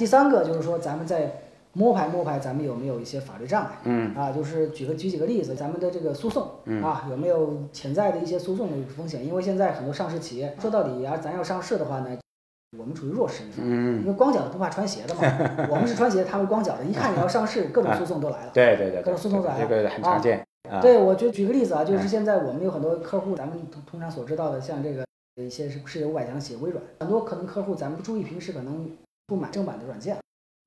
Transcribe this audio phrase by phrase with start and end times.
[0.00, 1.30] 第三个就是说，咱们在
[1.74, 3.72] 摸排摸排，咱们有没有一些法律障碍？
[3.84, 6.48] 嗯啊，就是举个举几个例子，咱们的这个诉讼
[6.82, 9.26] 啊，有没有潜在的一些诉讼的风险？
[9.26, 12.16] 因为现在很多上市企业说到底啊，咱要上市的话呢，
[12.78, 15.20] 我们处于弱势一方，嗯，因为光脚的不怕穿鞋的嘛，
[15.68, 18.50] 我们是穿鞋，他们光脚的，一看你要上市，各种诉讼都来了。
[18.54, 20.80] 对对对，各种诉讼都来了这个很常见啊。
[20.80, 25.04] 对，我就举个例子啊，就是现在我们有很多客户，咱们通通常所知道的，像这个
[25.36, 28.88] 一些是世界五百强企业微软，很多可能客户咱们不注意，平时可能
[29.30, 30.16] 不买正版的软件，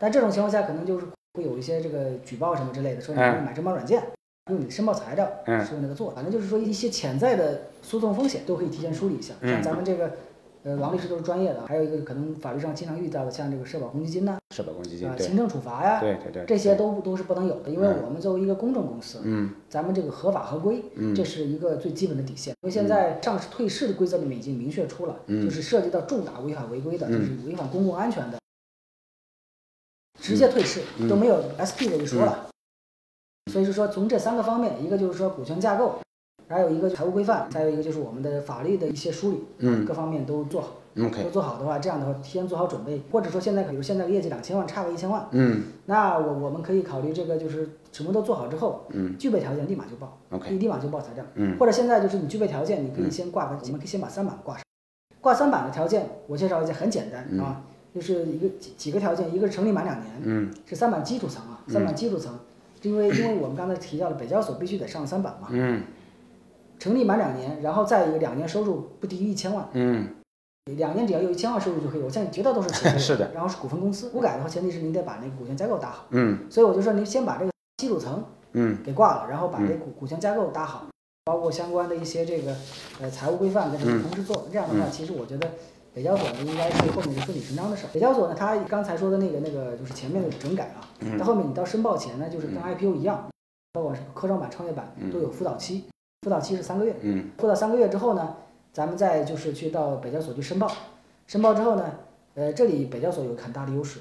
[0.00, 1.04] 但这种情况下可能就是
[1.34, 4.02] 会有一些这个举报什么之类的，说你嗯买正版软件，
[4.50, 9.34] 用你的申报材料嗯是用那个做的，反正就是说一些潜在的诉讼风险都可以提前梳理一下。
[9.42, 9.52] 嗯。
[9.52, 10.10] 像咱们这个，
[10.62, 18.02] 呃，王律师都是专业的，还有一个可能法律上经常遇到的，像这个社保公积金呐、社保公积金啊，，行政处罚呀，对对对，这些都都是不能有的，因为嗯。
[18.06, 19.50] 我们作为一个公证公司，嗯。
[19.68, 21.14] 咱们这个合法合规，嗯。
[21.14, 22.54] 这是一个最基本的底线。
[22.62, 25.44] 因为现在上市退市的规则里面已经明确出了，嗯。
[25.44, 27.12] 就是涉及到重大违法违规的，嗯。
[27.12, 28.38] 就是违反公共安全的，
[30.26, 32.48] 直接退市嗯都没有 SP 这一说了。
[33.52, 36.00] 所以是说，从这三个方面，一个就是说股权架构，
[36.48, 40.68] 还有一个财务规范，再有一个就是我们的法律的一些梳理，嗯各方面都做好。
[40.98, 50.18] ，OK，都做好的话，这样的话提前做好准备，或者说现在比如现在业绩两千万，差个一千万，嗯那我我们可以考虑这个就是什么都做好之后，嗯具备条件立马就报。
[50.30, 54.64] ，OK，你立马就报材料，嗯或者现在就是你具备条件，你可以先挂个，我们可以先把三板挂上。
[55.20, 57.62] 挂三板的条件，我介绍一下，很简单啊，
[57.96, 62.38] 就是一个几几个条件，一个是成立满两年，嗯是三板基础层啊，三板基础层，
[62.82, 65.82] 因为因为我们刚才提到了北交所必须得上三板嘛，嗯。
[66.78, 70.08] 成立满两年，然后再一个两年收入不低于一千万，嗯。
[70.76, 76.40] 两年只要有一千万收入就可以，我相信绝大多数企业 是的，然后是股份公司，股改的话，前提是您得把那个股权架构搭好，嗯。
[76.50, 78.22] 所以我就说您先把这个基础层
[78.52, 78.76] 嗯。
[78.84, 80.86] 给挂了，然后把这股股权架构搭好，
[81.24, 82.54] 包括相关的一些这个
[83.00, 84.46] 呃财务规范跟这个同时做。
[84.52, 85.48] 这样的话，其实我觉得
[85.96, 87.88] 北交所呢应该是后面是顺理成章的事儿。
[87.90, 90.84] 北交所呢，它刚才说的那个那个就是前面的整改啊，
[91.18, 93.26] 到后面你到申报前呢，就是跟 IPO 一样，
[93.72, 95.86] 包括是科创板、创业板都有辅导期，
[96.20, 97.30] 辅导期是三个月，嗯。
[97.38, 98.36] 辅导三个月之后呢，
[98.74, 100.70] 咱们再就是去到北交所去申报，
[101.26, 101.90] 申报之后呢，
[102.34, 103.98] 呃，这里北交所有很大的优势。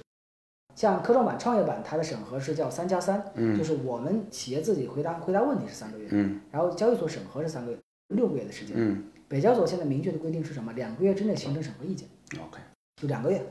[0.76, 3.58] 像科创板、创业板，它的审核是叫三加三，嗯。
[3.58, 6.42] 就是我们企业自己回答回答问题是三个月，嗯。
[6.52, 7.78] 然后交易所审核是三个月，
[8.10, 8.76] 六个月的时间。
[8.78, 10.72] 嗯北交所现在明确的规定是什么？
[10.74, 12.08] 两个月之内形成审核意见
[12.40, 12.60] ，，OK，
[13.02, 13.44] 就两个月，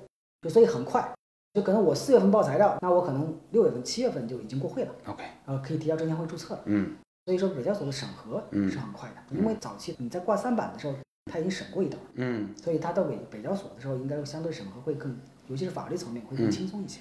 [0.42, 1.12] 就所以很快，
[1.52, 6.62] 就可能我四月份报材料，那我可能六月份、七月份就已经过会了，OK，然后可以提交证监会注册了。
[6.66, 6.94] 嗯
[7.26, 10.94] 所以说北交所的审核嗯是很快的，因为早期你在挂三板的时候，
[11.24, 17.00] 他已经审过一道，嗯所以他到北北交所的时候，应该相对审核会更，尤其是法律层面会更轻松一些。